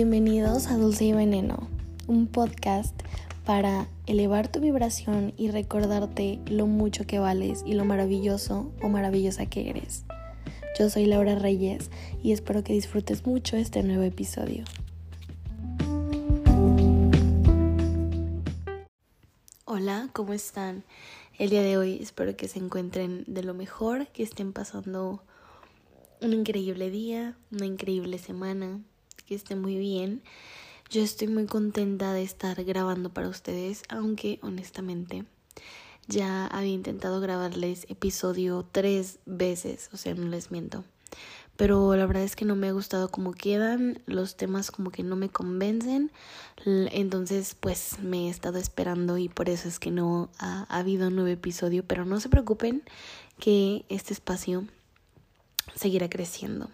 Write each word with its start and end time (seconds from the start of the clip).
Bienvenidos 0.00 0.68
a 0.68 0.76
Dulce 0.76 1.06
y 1.06 1.12
Veneno, 1.12 1.68
un 2.06 2.28
podcast 2.28 2.94
para 3.44 3.88
elevar 4.06 4.46
tu 4.46 4.60
vibración 4.60 5.34
y 5.36 5.50
recordarte 5.50 6.38
lo 6.46 6.68
mucho 6.68 7.04
que 7.04 7.18
vales 7.18 7.64
y 7.66 7.72
lo 7.72 7.84
maravilloso 7.84 8.72
o 8.80 8.88
maravillosa 8.88 9.46
que 9.46 9.70
eres. 9.70 10.04
Yo 10.78 10.88
soy 10.88 11.06
Laura 11.06 11.34
Reyes 11.34 11.90
y 12.22 12.30
espero 12.30 12.62
que 12.62 12.74
disfrutes 12.74 13.26
mucho 13.26 13.56
este 13.56 13.82
nuevo 13.82 14.04
episodio. 14.04 14.62
Hola, 19.64 20.10
¿cómo 20.12 20.32
están? 20.32 20.84
El 21.40 21.50
día 21.50 21.62
de 21.62 21.76
hoy 21.76 21.98
espero 22.00 22.36
que 22.36 22.46
se 22.46 22.60
encuentren 22.60 23.24
de 23.26 23.42
lo 23.42 23.52
mejor, 23.52 24.06
que 24.06 24.22
estén 24.22 24.52
pasando 24.52 25.24
un 26.20 26.32
increíble 26.32 26.88
día, 26.88 27.36
una 27.50 27.66
increíble 27.66 28.18
semana, 28.18 28.80
que 29.28 29.34
estén 29.34 29.60
muy 29.60 29.76
bien. 29.76 30.22
Yo 30.88 31.02
estoy 31.02 31.28
muy 31.28 31.44
contenta 31.44 32.14
de 32.14 32.22
estar 32.22 32.64
grabando 32.64 33.10
para 33.10 33.28
ustedes, 33.28 33.82
aunque 33.90 34.38
honestamente 34.40 35.26
ya 36.06 36.46
había 36.46 36.72
intentado 36.72 37.20
grabarles 37.20 37.84
episodio 37.90 38.66
tres 38.72 39.18
veces, 39.26 39.90
o 39.92 39.98
sea, 39.98 40.14
no 40.14 40.28
les 40.28 40.50
miento. 40.50 40.82
Pero 41.58 41.94
la 41.94 42.06
verdad 42.06 42.22
es 42.22 42.36
que 42.36 42.46
no 42.46 42.56
me 42.56 42.68
ha 42.68 42.72
gustado 42.72 43.10
cómo 43.10 43.32
quedan, 43.32 44.00
los 44.06 44.36
temas 44.36 44.70
como 44.70 44.90
que 44.90 45.02
no 45.02 45.16
me 45.16 45.28
convencen, 45.28 46.10
entonces 46.64 47.54
pues 47.54 47.98
me 48.00 48.28
he 48.28 48.30
estado 48.30 48.56
esperando 48.56 49.18
y 49.18 49.28
por 49.28 49.50
eso 49.50 49.68
es 49.68 49.78
que 49.78 49.90
no 49.90 50.30
ha, 50.38 50.64
ha 50.70 50.78
habido 50.78 51.10
nuevo 51.10 51.28
episodio, 51.28 51.84
pero 51.86 52.06
no 52.06 52.18
se 52.20 52.30
preocupen 52.30 52.82
que 53.38 53.84
este 53.90 54.14
espacio 54.14 54.66
seguirá 55.74 56.08
creciendo. 56.08 56.70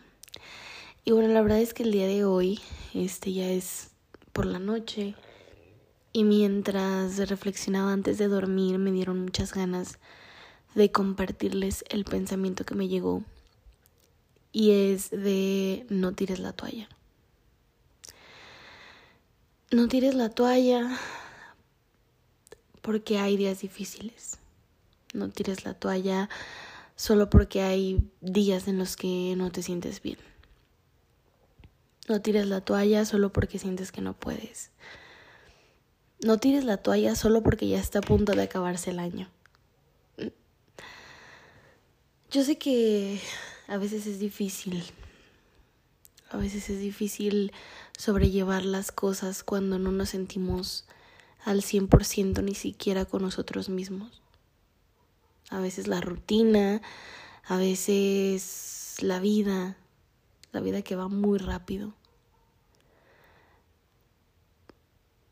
Y 1.07 1.13
bueno, 1.13 1.29
la 1.29 1.43
verdad 1.43 1.61
es 1.61 1.75
que 1.75 1.83
el 1.83 1.93
día 1.93 2.07
de 2.07 2.25
hoy, 2.25 2.61
este 2.95 3.33
ya 3.33 3.47
es 3.47 3.91
por 4.33 4.47
la 4.47 4.59
noche, 4.59 5.15
y 6.15 6.25
mientras 6.25 7.29
reflexionaba 7.29 7.93
antes 7.93 8.17
de 8.19 8.29
dormir 8.29 8.79
me 8.79 8.93
dieron 8.93 9.21
muchas 9.21 9.53
ganas 9.53 9.99
de 10.75 10.91
compartirles 10.93 11.85
el 11.89 12.05
pensamiento 12.05 12.65
que 12.65 12.75
me 12.75 12.89
llegó 12.89 13.23
y 14.53 14.71
es 14.71 15.11
de 15.11 15.85
no 15.91 16.13
tires 16.13 16.39
la 16.39 16.53
toalla. 16.53 16.89
No 19.73 19.89
tires 19.89 20.15
la 20.15 20.31
toalla 20.31 20.97
porque 22.81 23.19
hay 23.19 23.37
días 23.37 23.61
difíciles. 23.61 24.39
No 25.13 25.31
tires 25.31 25.65
la 25.65 25.75
toalla 25.75 26.31
solo 26.95 27.29
porque 27.29 27.61
hay 27.61 28.09
días 28.21 28.69
en 28.69 28.79
los 28.79 28.97
que 28.97 29.35
no 29.37 29.51
te 29.51 29.65
sientes 29.65 30.01
bien. 30.01 30.34
No 32.09 32.21
tires 32.21 32.47
la 32.47 32.61
toalla 32.61 33.05
solo 33.05 33.33
porque 33.33 33.59
sientes 33.59 33.93
que 33.93 34.01
no 34.01 34.15
puedes. 34.15 34.71
No 36.21 36.39
tires 36.39 36.65
la 36.65 36.77
toalla 36.77 37.15
solo 37.17 37.43
porque 37.43 37.69
ya 37.69 37.79
está 37.79 38.01
a 38.01 38.03
punto 38.03 38.33
de 38.33 38.43
acabarse 38.43 38.91
el 38.91 38.99
año. 38.99 39.29
Yo 42.31 42.43
sé 42.43 42.59
que 42.59 43.21
a 43.69 43.77
veces 43.77 44.07
es 44.07 44.19
difícil. 44.19 44.85
A 46.31 46.37
veces 46.37 46.69
es 46.69 46.81
difícil 46.81 47.53
sobrellevar 47.97 48.65
las 48.65 48.91
cosas 48.91 49.45
cuando 49.45 49.79
no 49.79 49.93
nos 49.93 50.11
sentimos 50.11 50.85
al 51.45 51.63
100% 51.63 52.43
ni 52.43 52.55
siquiera 52.55 53.05
con 53.05 53.23
nosotros 53.23 53.69
mismos 53.69 54.25
a 55.51 55.61
veces 55.61 55.87
la 55.87 56.01
rutina, 56.01 56.83
a 57.45 57.57
veces 57.57 58.97
la 59.01 59.21
vida, 59.21 59.77
la 60.55 60.61
vida 60.61 60.83
que 60.83 60.97
va 60.97 61.09
muy 61.09 61.39
rápido. 61.39 61.95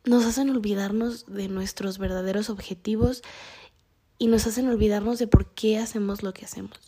Nos 0.04 0.24
hacen 0.24 0.50
olvidarnos 0.50 1.26
de 1.26 1.48
nuestros 1.48 1.98
verdaderos 1.98 2.50
objetivos 2.50 3.22
y 4.18 4.26
nos 4.26 4.46
hacen 4.46 4.68
olvidarnos 4.68 5.18
de 5.18 5.28
por 5.28 5.46
qué 5.54 5.78
hacemos 5.78 6.22
lo 6.22 6.34
que 6.34 6.44
hacemos. 6.44 6.78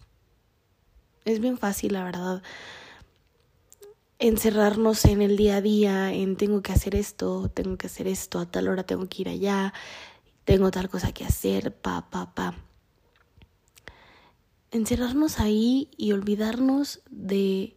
Es 1.24 1.40
bien 1.40 1.56
fácil, 1.56 1.94
la 1.94 2.04
verdad, 2.04 2.42
encerrarnos 4.18 5.04
en 5.04 5.22
el 5.22 5.36
día 5.36 5.56
a 5.56 5.60
día, 5.60 6.12
en 6.12 6.36
tengo 6.36 6.60
que 6.60 6.72
hacer 6.72 6.94
esto, 6.94 7.48
tengo 7.54 7.78
que 7.78 7.86
hacer 7.86 8.08
esto, 8.08 8.40
a 8.40 8.46
tal 8.46 8.68
hora 8.68 8.82
tengo 8.82 9.08
que 9.08 9.22
ir 9.22 9.28
allá, 9.28 9.72
tengo 10.44 10.70
tal 10.70 10.88
cosa 10.88 11.12
que 11.12 11.24
hacer, 11.24 11.72
pa, 11.72 12.10
pa, 12.10 12.34
pa 12.34 12.54
encerrarnos 14.74 15.38
ahí 15.38 15.88
y 15.96 16.12
olvidarnos 16.12 17.00
de 17.08 17.76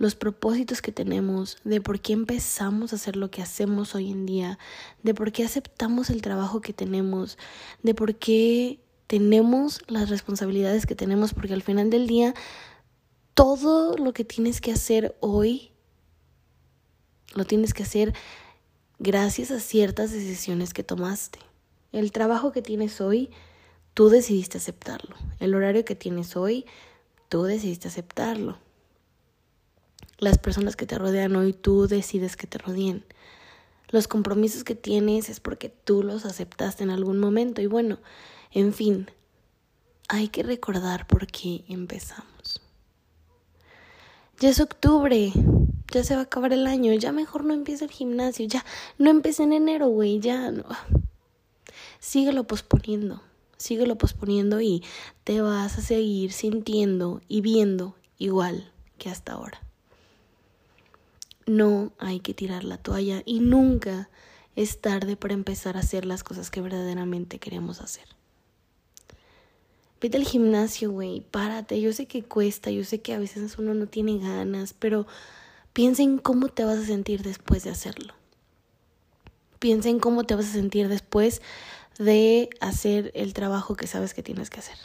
los 0.00 0.16
propósitos 0.16 0.82
que 0.82 0.90
tenemos, 0.90 1.58
de 1.62 1.80
por 1.80 2.00
qué 2.00 2.14
empezamos 2.14 2.92
a 2.92 2.96
hacer 2.96 3.14
lo 3.14 3.30
que 3.30 3.42
hacemos 3.42 3.94
hoy 3.94 4.10
en 4.10 4.26
día, 4.26 4.58
de 5.04 5.14
por 5.14 5.30
qué 5.30 5.44
aceptamos 5.44 6.10
el 6.10 6.22
trabajo 6.22 6.60
que 6.60 6.72
tenemos, 6.72 7.38
de 7.84 7.94
por 7.94 8.16
qué 8.16 8.80
tenemos 9.06 9.82
las 9.86 10.08
responsabilidades 10.08 10.86
que 10.86 10.96
tenemos, 10.96 11.34
porque 11.34 11.54
al 11.54 11.62
final 11.62 11.90
del 11.90 12.08
día 12.08 12.34
todo 13.34 13.96
lo 13.96 14.12
que 14.12 14.24
tienes 14.24 14.60
que 14.60 14.72
hacer 14.72 15.16
hoy 15.20 15.70
lo 17.34 17.44
tienes 17.44 17.72
que 17.74 17.84
hacer 17.84 18.12
gracias 18.98 19.52
a 19.52 19.60
ciertas 19.60 20.10
decisiones 20.10 20.74
que 20.74 20.82
tomaste. 20.82 21.38
El 21.92 22.10
trabajo 22.10 22.50
que 22.50 22.60
tienes 22.60 23.00
hoy 23.00 23.30
Tú 23.94 24.08
decidiste 24.08 24.58
aceptarlo. 24.58 25.16
El 25.40 25.54
horario 25.54 25.84
que 25.84 25.94
tienes 25.94 26.36
hoy, 26.36 26.64
tú 27.28 27.42
decidiste 27.42 27.88
aceptarlo. 27.88 28.56
Las 30.20 30.38
personas 30.38 30.76
que 30.76 30.86
te 30.86 30.96
rodean 30.96 31.34
hoy, 31.34 31.52
tú 31.52 31.88
decides 31.88 32.36
que 32.36 32.46
te 32.46 32.58
rodeen. 32.58 33.04
Los 33.88 34.06
compromisos 34.06 34.62
que 34.62 34.76
tienes 34.76 35.28
es 35.28 35.40
porque 35.40 35.68
tú 35.68 36.04
los 36.04 36.24
aceptaste 36.24 36.84
en 36.84 36.90
algún 36.90 37.18
momento. 37.18 37.60
Y 37.60 37.66
bueno, 37.66 37.98
en 38.52 38.72
fin, 38.72 39.10
hay 40.08 40.28
que 40.28 40.44
recordar 40.44 41.08
por 41.08 41.26
qué 41.26 41.64
empezamos. 41.68 42.60
Ya 44.38 44.50
es 44.50 44.60
octubre, 44.60 45.32
ya 45.92 46.04
se 46.04 46.14
va 46.14 46.20
a 46.20 46.24
acabar 46.24 46.52
el 46.52 46.66
año, 46.68 46.92
ya 46.94 47.10
mejor 47.10 47.44
no 47.44 47.52
empieza 47.52 47.84
el 47.84 47.90
gimnasio, 47.90 48.46
ya 48.46 48.64
no 48.96 49.10
empecé 49.10 49.42
en 49.42 49.52
enero, 49.52 49.88
güey, 49.88 50.20
ya 50.20 50.52
no. 50.52 50.64
Síguelo 51.98 52.44
posponiendo 52.44 53.20
síguelo 53.60 53.96
posponiendo 53.96 54.60
y 54.60 54.82
te 55.24 55.42
vas 55.42 55.78
a 55.78 55.82
seguir 55.82 56.32
sintiendo 56.32 57.20
y 57.28 57.42
viendo 57.42 57.94
igual 58.18 58.72
que 58.98 59.10
hasta 59.10 59.34
ahora. 59.34 59.60
No 61.50 61.90
hay 61.98 62.20
que 62.20 62.32
tirar 62.32 62.62
la 62.62 62.78
toalla 62.78 63.24
y 63.26 63.40
nunca 63.40 64.08
es 64.54 64.80
tarde 64.80 65.16
para 65.16 65.34
empezar 65.34 65.76
a 65.76 65.80
hacer 65.80 66.04
las 66.04 66.22
cosas 66.22 66.48
que 66.48 66.60
verdaderamente 66.60 67.40
queremos 67.40 67.80
hacer. 67.80 68.04
Vete 70.00 70.16
al 70.16 70.24
gimnasio, 70.24 70.92
güey, 70.92 71.22
párate. 71.22 71.80
Yo 71.80 71.92
sé 71.92 72.06
que 72.06 72.22
cuesta, 72.22 72.70
yo 72.70 72.84
sé 72.84 73.00
que 73.00 73.14
a 73.14 73.18
veces 73.18 73.58
uno 73.58 73.74
no 73.74 73.88
tiene 73.88 74.18
ganas, 74.18 74.74
pero 74.78 75.08
piensa 75.72 76.04
en 76.04 76.18
cómo 76.18 76.50
te 76.50 76.64
vas 76.64 76.78
a 76.78 76.86
sentir 76.86 77.24
después 77.24 77.64
de 77.64 77.70
hacerlo. 77.70 78.14
Piensa 79.58 79.88
en 79.88 79.98
cómo 79.98 80.22
te 80.22 80.36
vas 80.36 80.46
a 80.50 80.52
sentir 80.52 80.86
después 80.86 81.42
de 81.98 82.48
hacer 82.60 83.10
el 83.16 83.34
trabajo 83.34 83.74
que 83.74 83.88
sabes 83.88 84.14
que 84.14 84.22
tienes 84.22 84.50
que 84.50 84.60
hacer. 84.60 84.78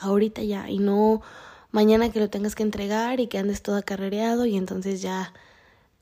Ahorita 0.00 0.42
ya, 0.42 0.68
y 0.68 0.78
no 0.78 1.22
mañana 1.70 2.10
que 2.10 2.18
lo 2.18 2.30
tengas 2.30 2.56
que 2.56 2.64
entregar 2.64 3.20
y 3.20 3.28
que 3.28 3.38
andes 3.38 3.62
todo 3.62 3.76
acarreado 3.76 4.44
y 4.44 4.56
entonces 4.56 5.00
ya 5.02 5.32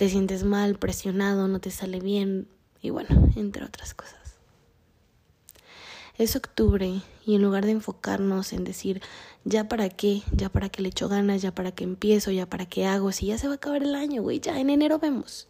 te 0.00 0.08
sientes 0.08 0.44
mal, 0.44 0.78
presionado, 0.78 1.46
no 1.46 1.60
te 1.60 1.70
sale 1.70 2.00
bien 2.00 2.48
y 2.80 2.88
bueno, 2.88 3.10
entre 3.36 3.66
otras 3.66 3.92
cosas. 3.92 4.38
Es 6.16 6.36
octubre 6.36 7.02
y 7.26 7.34
en 7.34 7.42
lugar 7.42 7.66
de 7.66 7.72
enfocarnos 7.72 8.54
en 8.54 8.64
decir 8.64 9.02
ya 9.44 9.68
para 9.68 9.90
qué, 9.90 10.22
ya 10.32 10.48
para 10.48 10.70
qué 10.70 10.80
le 10.80 10.88
echo 10.88 11.10
ganas, 11.10 11.42
ya 11.42 11.54
para 11.54 11.72
qué 11.72 11.84
empiezo, 11.84 12.30
ya 12.30 12.46
para 12.46 12.64
qué 12.64 12.86
hago, 12.86 13.12
si 13.12 13.26
ya 13.26 13.36
se 13.36 13.46
va 13.46 13.52
a 13.52 13.56
acabar 13.56 13.82
el 13.82 13.94
año, 13.94 14.22
güey, 14.22 14.40
ya 14.40 14.58
en 14.58 14.70
enero 14.70 14.98
vemos. 14.98 15.48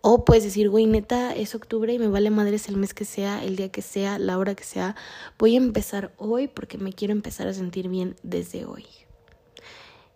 O 0.00 0.24
puedes 0.24 0.44
decir, 0.44 0.70
güey, 0.70 0.86
neta, 0.86 1.34
es 1.34 1.54
octubre 1.54 1.92
y 1.92 1.98
me 1.98 2.08
vale 2.08 2.30
madres 2.30 2.66
el 2.70 2.78
mes 2.78 2.94
que 2.94 3.04
sea, 3.04 3.44
el 3.44 3.56
día 3.56 3.70
que 3.70 3.82
sea, 3.82 4.18
la 4.18 4.38
hora 4.38 4.54
que 4.54 4.64
sea. 4.64 4.96
Voy 5.38 5.52
a 5.52 5.58
empezar 5.58 6.14
hoy 6.16 6.48
porque 6.48 6.78
me 6.78 6.94
quiero 6.94 7.12
empezar 7.12 7.46
a 7.46 7.52
sentir 7.52 7.90
bien 7.90 8.16
desde 8.22 8.64
hoy. 8.64 8.86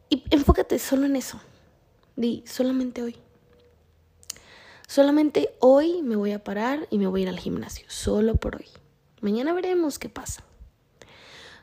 Y 0.08 0.24
enfócate 0.30 0.78
solo 0.78 1.04
en 1.04 1.16
eso. 1.16 1.38
Di, 2.16 2.44
solamente 2.46 3.02
hoy. 3.02 3.16
Solamente 4.86 5.54
hoy 5.60 6.02
me 6.02 6.16
voy 6.16 6.32
a 6.32 6.44
parar 6.44 6.86
y 6.90 6.98
me 6.98 7.06
voy 7.06 7.20
a 7.20 7.22
ir 7.24 7.28
al 7.28 7.38
gimnasio. 7.38 7.86
Solo 7.88 8.36
por 8.36 8.56
hoy. 8.56 8.66
Mañana 9.20 9.52
veremos 9.52 9.98
qué 9.98 10.08
pasa. 10.08 10.44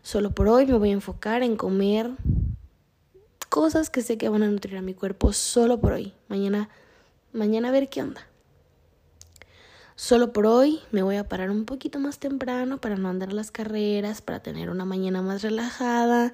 Solo 0.01 0.31
por 0.31 0.47
hoy 0.47 0.65
me 0.65 0.77
voy 0.77 0.89
a 0.89 0.93
enfocar 0.93 1.43
en 1.43 1.55
comer 1.55 2.11
cosas 3.49 3.89
que 3.89 4.01
sé 4.01 4.17
que 4.17 4.29
van 4.29 4.43
a 4.43 4.47
nutrir 4.47 4.77
a 4.77 4.81
mi 4.81 4.93
cuerpo. 4.93 5.31
Solo 5.31 5.79
por 5.79 5.93
hoy. 5.93 6.13
Mañana 6.27 6.69
mañana 7.31 7.69
a 7.69 7.71
ver 7.71 7.89
qué 7.89 8.01
onda. 8.01 8.27
Solo 9.95 10.33
por 10.33 10.47
hoy 10.47 10.79
me 10.91 11.03
voy 11.03 11.17
a 11.17 11.29
parar 11.29 11.51
un 11.51 11.65
poquito 11.65 11.99
más 11.99 12.17
temprano 12.17 12.79
para 12.79 12.95
no 12.95 13.07
andar 13.07 13.33
las 13.33 13.51
carreras, 13.51 14.21
para 14.21 14.41
tener 14.41 14.69
una 14.69 14.83
mañana 14.83 15.21
más 15.21 15.43
relajada. 15.43 16.33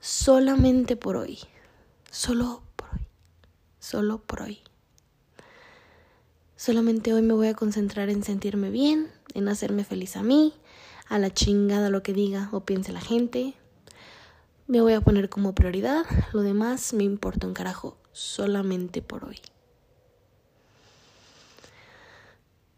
Solamente 0.00 0.96
por 0.96 1.16
hoy. 1.16 1.38
Solo. 2.10 2.69
Solo 3.80 4.18
por 4.18 4.42
hoy. 4.42 4.60
Solamente 6.54 7.14
hoy 7.14 7.22
me 7.22 7.32
voy 7.34 7.48
a 7.48 7.54
concentrar 7.54 8.10
en 8.10 8.22
sentirme 8.22 8.70
bien, 8.70 9.10
en 9.34 9.48
hacerme 9.48 9.82
feliz 9.82 10.16
a 10.16 10.22
mí, 10.22 10.54
a 11.08 11.18
la 11.18 11.32
chingada 11.32 11.90
lo 11.90 12.02
que 12.02 12.12
diga 12.12 12.50
o 12.52 12.60
piense 12.60 12.92
la 12.92 13.00
gente. 13.00 13.54
Me 14.66 14.80
voy 14.80 14.92
a 14.92 15.00
poner 15.00 15.28
como 15.30 15.54
prioridad, 15.54 16.04
lo 16.32 16.42
demás 16.42 16.92
me 16.92 17.02
importa 17.02 17.46
un 17.46 17.54
carajo 17.54 17.96
solamente 18.12 19.02
por 19.02 19.24
hoy. 19.24 19.40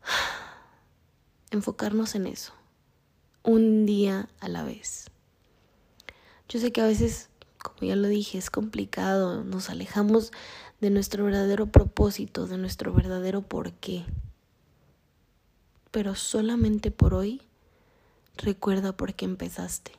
Enfocarnos 1.50 2.14
en 2.14 2.28
eso, 2.28 2.52
un 3.42 3.84
día 3.84 4.28
a 4.40 4.48
la 4.48 4.62
vez. 4.62 5.10
Yo 6.48 6.60
sé 6.60 6.70
que 6.70 6.80
a 6.80 6.86
veces, 6.86 7.30
como 7.58 7.88
ya 7.88 7.96
lo 7.96 8.08
dije, 8.08 8.38
es 8.38 8.48
complicado, 8.48 9.42
nos 9.42 9.70
alejamos 9.70 10.30
de 10.82 10.90
nuestro 10.90 11.24
verdadero 11.24 11.66
propósito, 11.66 12.48
de 12.48 12.58
nuestro 12.58 12.92
verdadero 12.92 13.40
porqué. 13.40 14.04
Pero 15.92 16.16
solamente 16.16 16.90
por 16.90 17.14
hoy 17.14 17.40
recuerda 18.36 18.90
por 18.90 19.14
qué 19.14 19.24
empezaste. 19.24 19.92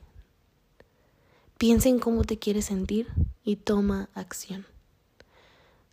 Piensa 1.58 1.88
en 1.88 2.00
cómo 2.00 2.26
te 2.26 2.38
quieres 2.38 2.66
sentir 2.66 3.08
y 3.46 3.56
toma 3.56 4.10
acción. 4.14 4.66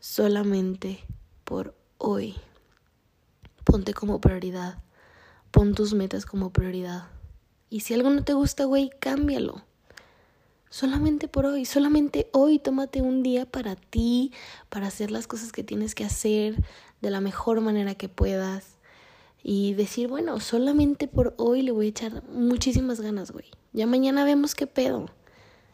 Solamente 0.00 0.98
por 1.44 1.76
hoy. 1.98 2.34
Ponte 3.62 3.94
como 3.94 4.20
prioridad. 4.20 4.82
Pon 5.52 5.76
tus 5.76 5.94
metas 5.94 6.26
como 6.26 6.50
prioridad. 6.50 7.06
Y 7.68 7.80
si 7.80 7.94
algo 7.94 8.10
no 8.10 8.24
te 8.24 8.32
gusta, 8.32 8.64
güey, 8.64 8.90
cámbialo. 8.98 9.62
Solamente 10.72 11.26
por 11.26 11.46
hoy, 11.46 11.64
solamente 11.64 12.30
hoy 12.32 12.60
tómate 12.60 13.02
un 13.02 13.24
día 13.24 13.44
para 13.44 13.74
ti, 13.74 14.32
para 14.68 14.86
hacer 14.86 15.10
las 15.10 15.26
cosas 15.26 15.50
que 15.50 15.64
tienes 15.64 15.96
que 15.96 16.04
hacer 16.04 16.62
de 17.00 17.10
la 17.10 17.20
mejor 17.20 17.60
manera 17.60 17.96
que 17.96 18.08
puedas. 18.08 18.78
Y 19.42 19.74
decir, 19.74 20.06
bueno, 20.06 20.38
solamente 20.38 21.08
por 21.08 21.34
hoy 21.38 21.62
le 21.62 21.72
voy 21.72 21.86
a 21.86 21.88
echar 21.88 22.22
muchísimas 22.28 23.00
ganas, 23.00 23.32
güey. 23.32 23.46
Ya 23.72 23.88
mañana 23.88 24.24
vemos 24.24 24.54
qué 24.54 24.68
pedo. 24.68 25.06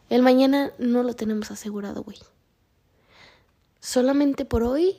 El 0.09 0.23
mañana 0.23 0.71
no 0.79 1.03
lo 1.03 1.13
tenemos 1.13 1.51
asegurado, 1.51 2.01
güey. 2.01 2.17
Solamente 3.79 4.45
por 4.45 4.63
hoy 4.63 4.97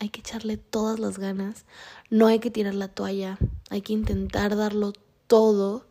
hay 0.00 0.10
que 0.10 0.20
echarle 0.20 0.58
todas 0.58 0.98
las 0.98 1.18
ganas. 1.18 1.64
No 2.10 2.26
hay 2.26 2.40
que 2.40 2.50
tirar 2.50 2.74
la 2.74 2.88
toalla. 2.88 3.38
Hay 3.70 3.80
que 3.80 3.94
intentar 3.94 4.54
darlo 4.54 4.92
todo 5.28 5.86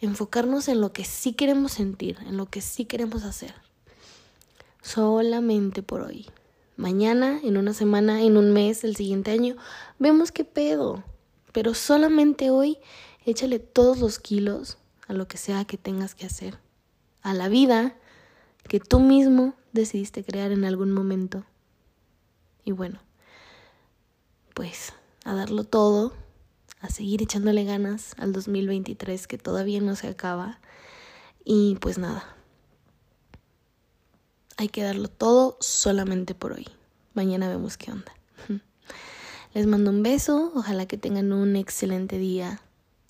enfocarnos 0.00 0.68
en 0.68 0.80
lo 0.80 0.92
que 0.92 1.04
sí 1.04 1.32
queremos 1.32 1.72
sentir, 1.72 2.18
en 2.26 2.36
lo 2.36 2.46
que 2.46 2.60
sí 2.60 2.84
queremos 2.84 3.24
hacer. 3.24 3.54
Solamente 4.82 5.82
por 5.82 6.02
hoy. 6.02 6.26
Mañana, 6.76 7.40
en 7.42 7.56
una 7.56 7.72
semana, 7.72 8.22
en 8.22 8.36
un 8.36 8.52
mes, 8.52 8.84
el 8.84 8.96
siguiente 8.96 9.30
año, 9.30 9.56
vemos 9.98 10.30
qué 10.30 10.44
pedo. 10.44 11.02
Pero 11.52 11.74
solamente 11.74 12.50
hoy, 12.50 12.78
échale 13.24 13.58
todos 13.58 13.98
los 13.98 14.18
kilos 14.18 14.76
a 15.08 15.14
lo 15.14 15.26
que 15.26 15.38
sea 15.38 15.64
que 15.64 15.78
tengas 15.78 16.14
que 16.14 16.26
hacer. 16.26 16.58
A 17.22 17.32
la 17.32 17.48
vida 17.48 17.96
que 18.68 18.78
tú 18.78 19.00
mismo 19.00 19.54
decidiste 19.72 20.22
crear 20.22 20.52
en 20.52 20.64
algún 20.64 20.92
momento. 20.92 21.44
Y 22.64 22.72
bueno, 22.72 23.00
pues 24.54 24.92
a 25.24 25.34
darlo 25.34 25.64
todo 25.64 26.12
a 26.86 26.90
seguir 26.90 27.22
echándole 27.22 27.64
ganas 27.64 28.14
al 28.18 28.32
2023 28.32 29.26
que 29.26 29.38
todavía 29.38 29.80
no 29.80 29.96
se 29.96 30.08
acaba. 30.08 30.60
Y 31.44 31.76
pues 31.80 31.98
nada, 31.98 32.36
hay 34.56 34.68
que 34.68 34.82
darlo 34.82 35.08
todo 35.08 35.56
solamente 35.60 36.34
por 36.34 36.52
hoy. 36.52 36.66
Mañana 37.14 37.48
vemos 37.48 37.76
qué 37.76 37.92
onda. 37.92 38.12
Les 39.54 39.66
mando 39.66 39.90
un 39.90 40.02
beso, 40.02 40.52
ojalá 40.54 40.86
que 40.86 40.98
tengan 40.98 41.32
un 41.32 41.56
excelente 41.56 42.18
día, 42.18 42.60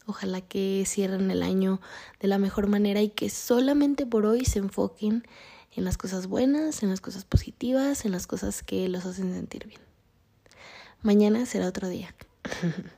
ojalá 0.06 0.40
que 0.40 0.84
cierren 0.86 1.30
el 1.30 1.42
año 1.42 1.80
de 2.20 2.28
la 2.28 2.38
mejor 2.38 2.68
manera 2.68 3.02
y 3.02 3.10
que 3.10 3.30
solamente 3.30 4.06
por 4.06 4.26
hoy 4.26 4.44
se 4.44 4.58
enfoquen 4.58 5.26
en 5.72 5.84
las 5.84 5.98
cosas 5.98 6.26
buenas, 6.26 6.82
en 6.82 6.88
las 6.88 7.00
cosas 7.00 7.24
positivas, 7.24 8.04
en 8.04 8.12
las 8.12 8.26
cosas 8.26 8.62
que 8.62 8.88
los 8.88 9.04
hacen 9.04 9.34
sentir 9.34 9.66
bien. 9.66 9.80
Mañana 11.02 11.44
será 11.46 11.68
otro 11.68 11.88
día. 11.88 12.14